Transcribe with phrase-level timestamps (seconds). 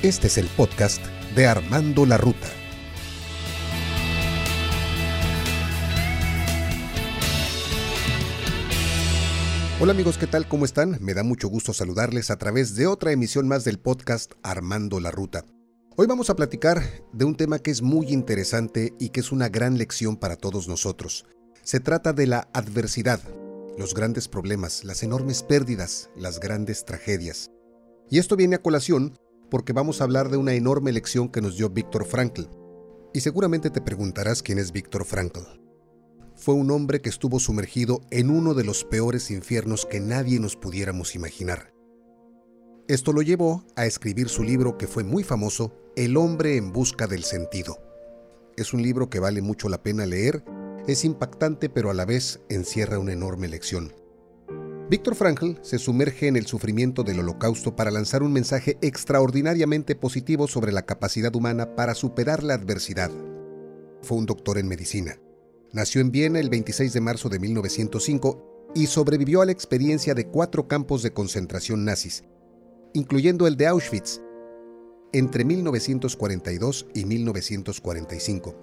[0.00, 2.46] Este es el podcast de Armando la Ruta.
[9.80, 10.46] Hola amigos, ¿qué tal?
[10.46, 10.98] ¿Cómo están?
[11.00, 15.10] Me da mucho gusto saludarles a través de otra emisión más del podcast Armando la
[15.10, 15.44] Ruta.
[15.96, 16.80] Hoy vamos a platicar
[17.12, 20.68] de un tema que es muy interesante y que es una gran lección para todos
[20.68, 21.26] nosotros.
[21.64, 23.18] Se trata de la adversidad,
[23.76, 27.50] los grandes problemas, las enormes pérdidas, las grandes tragedias.
[28.10, 29.18] Y esto viene a colación
[29.50, 32.42] porque vamos a hablar de una enorme lección que nos dio Víctor Frankl.
[33.14, 35.40] Y seguramente te preguntarás quién es Víctor Frankl.
[36.34, 40.56] Fue un hombre que estuvo sumergido en uno de los peores infiernos que nadie nos
[40.56, 41.72] pudiéramos imaginar.
[42.86, 47.06] Esto lo llevó a escribir su libro que fue muy famoso, El hombre en busca
[47.06, 47.78] del sentido.
[48.56, 50.44] Es un libro que vale mucho la pena leer,
[50.86, 53.92] es impactante pero a la vez encierra una enorme lección.
[54.90, 60.48] Víctor Frankl se sumerge en el sufrimiento del holocausto para lanzar un mensaje extraordinariamente positivo
[60.48, 63.10] sobre la capacidad humana para superar la adversidad.
[64.00, 65.20] Fue un doctor en medicina.
[65.74, 70.26] Nació en Viena el 26 de marzo de 1905 y sobrevivió a la experiencia de
[70.26, 72.24] cuatro campos de concentración nazis,
[72.94, 74.22] incluyendo el de Auschwitz,
[75.12, 78.54] entre 1942 y 1945.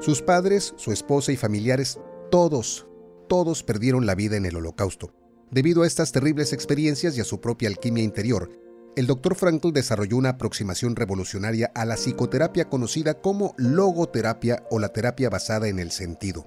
[0.00, 1.98] Sus padres, su esposa y familiares,
[2.30, 2.86] todos,
[3.28, 5.23] todos perdieron la vida en el holocausto.
[5.50, 8.50] Debido a estas terribles experiencias y a su propia alquimia interior,
[8.96, 9.34] el Dr.
[9.34, 15.68] Frankl desarrolló una aproximación revolucionaria a la psicoterapia conocida como logoterapia o la terapia basada
[15.68, 16.46] en el sentido.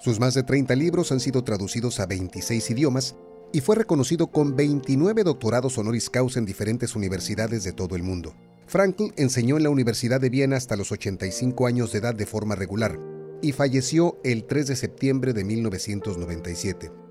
[0.00, 3.16] Sus más de 30 libros han sido traducidos a 26 idiomas
[3.52, 8.34] y fue reconocido con 29 doctorados honoris causa en diferentes universidades de todo el mundo.
[8.66, 12.56] Frankl enseñó en la Universidad de Viena hasta los 85 años de edad de forma
[12.56, 12.98] regular
[13.42, 17.05] y falleció el 3 de septiembre de 1997.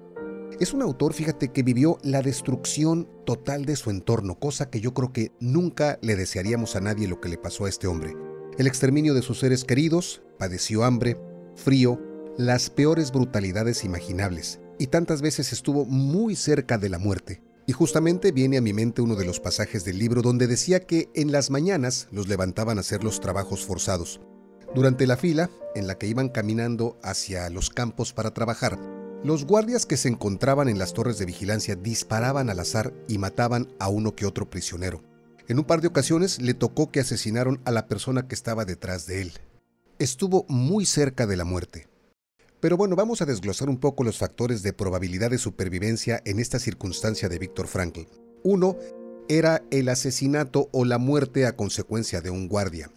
[0.58, 4.94] Es un autor, fíjate, que vivió la destrucción total de su entorno, cosa que yo
[4.94, 8.16] creo que nunca le desearíamos a nadie lo que le pasó a este hombre.
[8.58, 11.18] El exterminio de sus seres queridos, padeció hambre,
[11.56, 12.00] frío,
[12.38, 17.42] las peores brutalidades imaginables, y tantas veces estuvo muy cerca de la muerte.
[17.68, 21.10] Y justamente viene a mi mente uno de los pasajes del libro donde decía que
[21.16, 24.22] en las mañanas los levantaban a hacer los trabajos forzados.
[24.74, 28.80] Durante la fila, en la que iban caminando hacia los campos para trabajar,
[29.26, 33.68] los guardias que se encontraban en las torres de vigilancia disparaban al azar y mataban
[33.80, 35.02] a uno que otro prisionero.
[35.48, 39.08] En un par de ocasiones le tocó que asesinaron a la persona que estaba detrás
[39.08, 39.34] de él.
[39.98, 41.88] Estuvo muy cerca de la muerte.
[42.60, 46.60] Pero bueno, vamos a desglosar un poco los factores de probabilidad de supervivencia en esta
[46.60, 48.02] circunstancia de Víctor Frankl.
[48.44, 48.78] Uno
[49.28, 52.92] era el asesinato o la muerte a consecuencia de un guardia.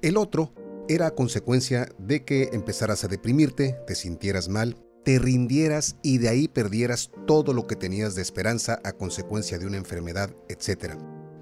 [0.00, 0.54] El otro
[0.88, 6.28] era a consecuencia de que empezaras a deprimirte, te sintieras mal, te rindieras y de
[6.28, 10.94] ahí perdieras todo lo que tenías de esperanza a consecuencia de una enfermedad, etc.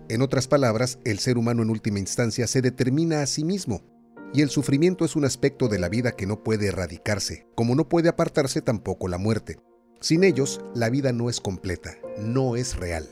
[0.08, 3.82] En otras palabras, el ser humano en última instancia se determina a sí mismo,
[4.34, 7.88] y el sufrimiento es un aspecto de la vida que no puede erradicarse, como no
[7.88, 9.58] puede apartarse tampoco la muerte.
[10.00, 13.08] Sin ellos, la vida no es completa, no es real.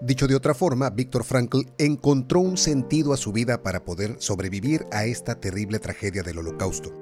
[0.00, 4.84] Dicho de otra forma, Víctor Frankl encontró un sentido a su vida para poder sobrevivir
[4.90, 6.92] a esta terrible tragedia del holocausto.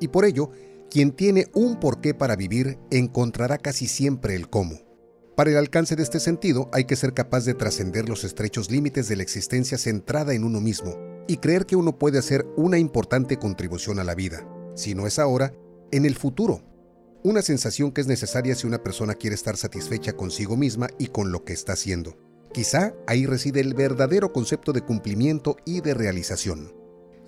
[0.00, 0.50] Y por ello,
[0.90, 4.80] quien tiene un porqué para vivir encontrará casi siempre el cómo.
[5.36, 9.08] Para el alcance de este sentido hay que ser capaz de trascender los estrechos límites
[9.08, 10.96] de la existencia centrada en uno mismo
[11.28, 15.18] y creer que uno puede hacer una importante contribución a la vida, si no es
[15.18, 15.52] ahora,
[15.92, 16.62] en el futuro.
[17.22, 21.30] Una sensación que es necesaria si una persona quiere estar satisfecha consigo misma y con
[21.30, 22.16] lo que está haciendo.
[22.52, 26.77] Quizá ahí reside el verdadero concepto de cumplimiento y de realización.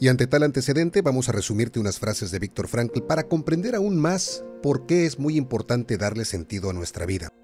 [0.03, 4.01] Y ante tal antecedente vamos a resumirte unas frases de Víctor Frankl para comprender aún
[4.01, 7.35] más por qué es muy importante darle sentido a nuestra vida.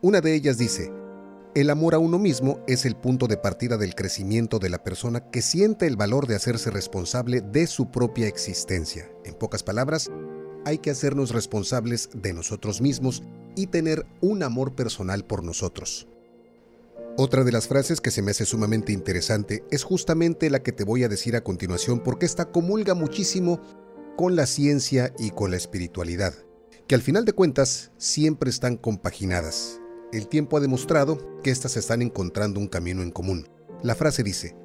[0.00, 0.92] Una de ellas dice,
[1.56, 5.28] el amor a uno mismo es el punto de partida del crecimiento de la persona
[5.30, 9.10] que siente el valor de hacerse responsable de su propia existencia.
[9.24, 10.08] En pocas palabras,
[10.64, 13.24] hay que hacernos responsables de nosotros mismos
[13.56, 16.06] y tener un amor personal por nosotros.
[17.16, 20.82] Otra de las frases que se me hace sumamente interesante es justamente la que te
[20.82, 23.60] voy a decir a continuación porque esta comulga muchísimo
[24.16, 26.34] con la ciencia y con la espiritualidad,
[26.88, 29.80] que al final de cuentas siempre están compaginadas.
[30.12, 33.48] El tiempo ha demostrado que éstas están encontrando un camino en común.
[33.84, 34.56] La frase dice,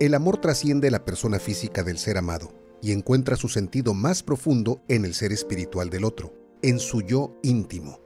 [0.00, 2.52] el amor trasciende la persona física del ser amado
[2.82, 7.38] y encuentra su sentido más profundo en el ser espiritual del otro, en su yo
[7.42, 8.00] íntimo.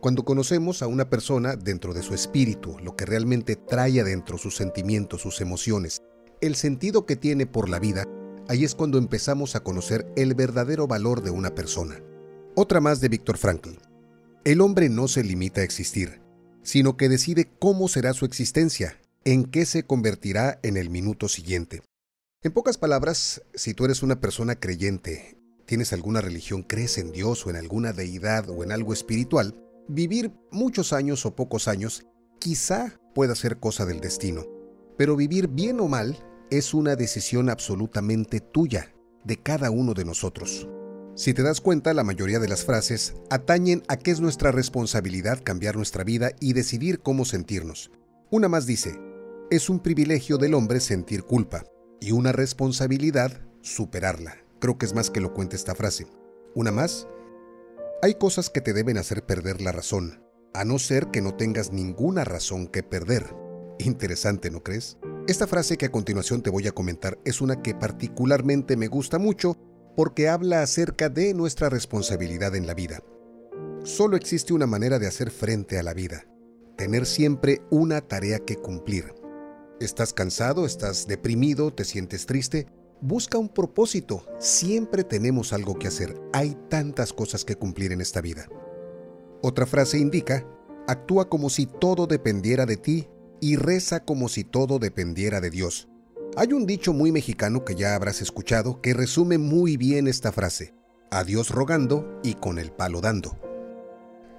[0.00, 4.56] Cuando conocemos a una persona dentro de su espíritu, lo que realmente trae adentro sus
[4.56, 6.00] sentimientos, sus emociones,
[6.40, 8.06] el sentido que tiene por la vida,
[8.48, 12.02] ahí es cuando empezamos a conocer el verdadero valor de una persona.
[12.54, 13.72] Otra más de Víctor Frankl.
[14.46, 16.22] El hombre no se limita a existir,
[16.62, 21.82] sino que decide cómo será su existencia, en qué se convertirá en el minuto siguiente.
[22.42, 25.36] En pocas palabras, si tú eres una persona creyente,
[25.66, 29.54] tienes alguna religión, crees en Dios o en alguna deidad o en algo espiritual,
[29.90, 32.06] vivir muchos años o pocos años
[32.38, 34.44] quizá pueda ser cosa del destino.
[34.96, 36.16] Pero vivir bien o mal
[36.50, 38.94] es una decisión absolutamente tuya,
[39.24, 40.68] de cada uno de nosotros.
[41.14, 45.42] Si te das cuenta, la mayoría de las frases atañen a que es nuestra responsabilidad
[45.42, 47.90] cambiar nuestra vida y decidir cómo sentirnos.
[48.30, 48.98] Una más dice,
[49.50, 51.64] es un privilegio del hombre sentir culpa
[52.00, 54.36] y una responsabilidad superarla.
[54.60, 56.06] Creo que es más que lo cuente esta frase.
[56.54, 57.06] Una más,
[58.02, 60.24] hay cosas que te deben hacer perder la razón,
[60.54, 63.34] a no ser que no tengas ninguna razón que perder.
[63.78, 64.98] Interesante, ¿no crees?
[65.28, 69.18] Esta frase que a continuación te voy a comentar es una que particularmente me gusta
[69.18, 69.56] mucho
[69.96, 73.02] porque habla acerca de nuestra responsabilidad en la vida.
[73.84, 76.26] Solo existe una manera de hacer frente a la vida,
[76.76, 79.14] tener siempre una tarea que cumplir.
[79.78, 80.64] ¿Estás cansado?
[80.66, 81.72] ¿Estás deprimido?
[81.72, 82.66] ¿Te sientes triste?
[83.02, 84.26] Busca un propósito.
[84.38, 86.20] Siempre tenemos algo que hacer.
[86.34, 88.46] Hay tantas cosas que cumplir en esta vida.
[89.40, 90.46] Otra frase indica,
[90.86, 93.08] actúa como si todo dependiera de ti
[93.40, 95.88] y reza como si todo dependiera de Dios.
[96.36, 100.74] Hay un dicho muy mexicano que ya habrás escuchado que resume muy bien esta frase.
[101.10, 103.36] A Dios rogando y con el palo dando.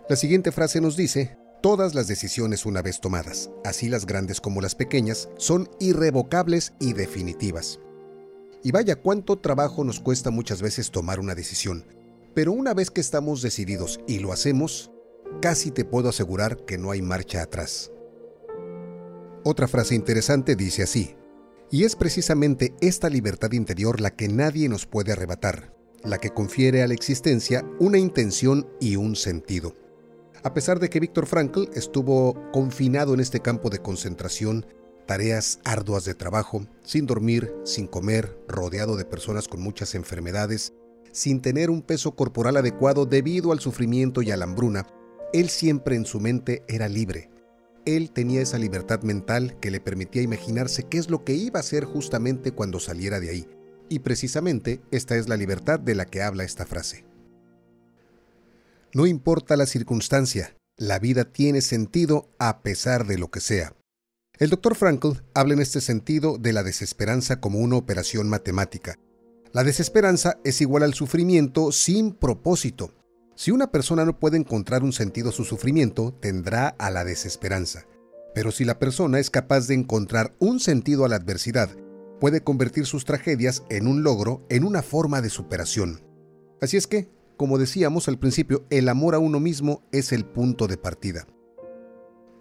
[0.08, 4.62] La siguiente frase nos dice, Todas las decisiones una vez tomadas, así las grandes como
[4.62, 7.80] las pequeñas, son irrevocables y definitivas.
[8.63, 11.86] Y vaya cuánto trabajo nos cuesta muchas veces tomar una decisión,
[12.34, 14.92] pero una vez que estamos decididos y lo hacemos,
[15.42, 17.92] casi te puedo asegurar que no hay marcha atrás.
[19.44, 21.16] Otra frase interesante dice así,
[21.72, 25.74] y es precisamente esta libertad interior la que nadie nos puede arrebatar,
[26.04, 29.74] la que confiere a la existencia una intención y un sentido.
[30.44, 34.66] A pesar de que Víctor Frankl estuvo confinado en este campo de concentración,
[35.12, 40.72] tareas arduas de trabajo, sin dormir, sin comer, rodeado de personas con muchas enfermedades,
[41.12, 44.88] sin tener un peso corporal adecuado debido al sufrimiento y a la hambruna,
[45.34, 47.30] él siempre en su mente era libre.
[47.86, 51.62] Él tenía esa libertad mental que le permitía imaginarse qué es lo que iba a
[51.62, 53.50] hacer justamente cuando saliera de ahí.
[53.90, 57.04] Y precisamente esta es la libertad de la que habla esta frase.
[58.94, 63.74] No importa la circunstancia, la vida tiene sentido a pesar de lo que sea.
[64.42, 64.74] El Dr.
[64.74, 68.98] Frankl habla en este sentido de la desesperanza como una operación matemática.
[69.54, 72.92] La desesperanza es igual al sufrimiento sin propósito.
[73.36, 77.86] Si una persona no puede encontrar un sentido a su sufrimiento, tendrá a la desesperanza.
[78.34, 81.70] Pero si la persona es capaz de encontrar un sentido a la adversidad,
[82.20, 86.02] puede convertir sus tragedias en un logro, en una forma de superación.
[86.62, 90.66] Así es que, como decíamos al principio, el amor a uno mismo es el punto
[90.66, 91.28] de partida.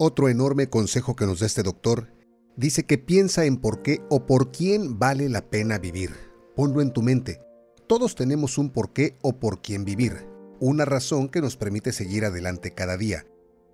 [0.02, 2.08] Otro enorme consejo que nos da este doctor
[2.56, 6.12] dice que piensa en por qué o por quién vale la pena vivir.
[6.56, 7.42] Ponlo en tu mente.
[7.86, 10.26] Todos tenemos un por qué o por quién vivir,
[10.58, 13.26] una razón que nos permite seguir adelante cada día.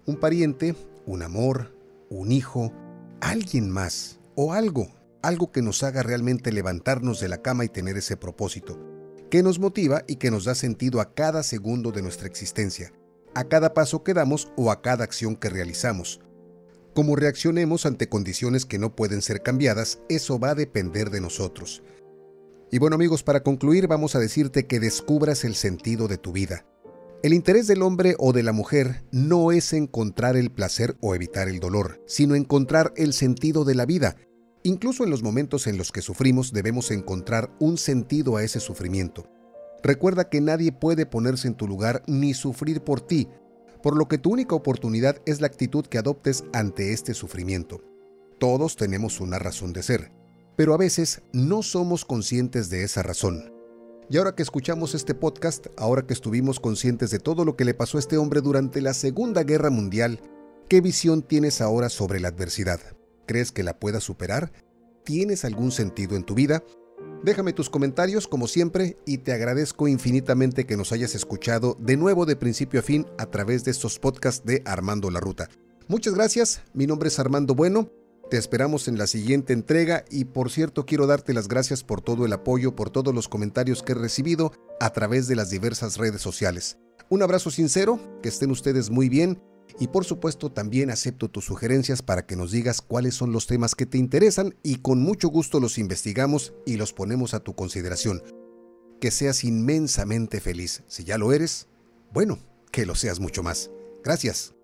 [0.05, 0.75] Un pariente,
[1.07, 1.77] un amor,
[2.11, 2.73] un hijo,
[3.21, 4.89] alguien más o algo,
[5.23, 8.77] algo que nos haga realmente levantarnos de la cama y tener ese propósito
[9.31, 12.93] que nos motiva y que nos da sentido a cada segundo de nuestra existencia,
[13.37, 16.21] a cada paso que damos o a cada acción que realizamos.
[16.95, 21.83] Como reaccionemos ante condiciones que no pueden ser cambiadas, eso va a depender de nosotros.
[22.73, 26.67] Y bueno amigos, para concluir vamos a decirte que descubras el sentido de tu vida.
[27.23, 31.49] El interés del hombre o de la mujer no es encontrar el placer o evitar
[31.49, 34.17] el dolor, sino encontrar el sentido de la vida,
[34.67, 39.29] Incluso en los momentos en los que sufrimos debemos encontrar un sentido a ese sufrimiento.
[39.83, 43.29] Recuerda que nadie puede ponerse en tu lugar ni sufrir por ti,
[43.83, 47.83] por lo que tu única oportunidad es la actitud que adoptes ante este sufrimiento.
[48.39, 50.13] Todos tenemos una razón de ser,
[50.57, 53.53] pero a veces no somos conscientes de esa razón.
[54.09, 57.75] Y ahora que escuchamos este podcast, ahora que estuvimos conscientes de todo lo que le
[57.75, 60.21] pasó a este hombre durante la Segunda Guerra Mundial,
[60.69, 62.81] ¿qué visión tienes ahora sobre la adversidad?
[63.27, 64.53] ¿Crees que la puedas superar?
[65.05, 66.63] ¿Tienes algún sentido en tu vida?
[67.23, 72.27] Déjame tus comentarios como siempre y te agradezco infinitamente que nos hayas escuchado de nuevo
[72.27, 75.49] de principio a fin a través de estos podcasts de Armando la Ruta.
[75.89, 77.91] Muchas gracias, mi nombre es Armando Bueno,
[78.31, 82.27] te esperamos en la siguiente entrega y por cierto quiero darte las gracias por todo
[82.27, 86.23] el apoyo, por todos los comentarios que he recibido a través de las diversas redes
[86.23, 86.79] sociales.
[87.09, 89.41] Un abrazo sincero, que estén ustedes muy bien
[89.79, 93.75] y por supuesto también acepto tus sugerencias para que nos digas cuáles son los temas
[93.75, 98.23] que te interesan y con mucho gusto los investigamos y los ponemos a tu consideración.
[99.01, 100.83] Que seas inmensamente feliz.
[100.87, 101.69] Si ya lo eres,
[102.13, 102.39] bueno,
[102.73, 103.71] que lo seas mucho más.
[104.03, 104.56] Gracias.